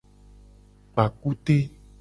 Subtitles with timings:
[0.91, 1.57] Kpa kute.